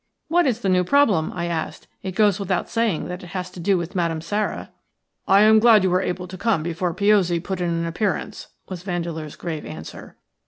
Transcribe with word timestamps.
"What 0.29 0.47
is 0.47 0.61
the 0.61 0.67
new 0.69 0.83
problem?" 0.83 1.31
I 1.35 1.45
asked. 1.45 1.85
"It 2.01 2.15
goes 2.15 2.39
without 2.39 2.67
saying 2.67 3.07
that 3.07 3.21
it 3.21 3.27
has 3.37 3.51
to 3.51 3.59
do 3.59 3.77
with 3.77 3.93
Madame 3.93 4.19
Sara." 4.19 4.71
"I 5.27 5.41
am 5.41 5.59
glad 5.59 5.83
you 5.83 5.91
were 5.91 6.01
able 6.01 6.27
to 6.27 6.37
come 6.39 6.63
before 6.63 6.95
Piozzi 6.95 7.39
put 7.39 7.61
in 7.61 7.69
an 7.69 7.85
appearance," 7.85 8.47
was 8.67 8.81
Vandeleur's 8.81 9.35
grave 9.35 9.63
answer. 9.63 10.15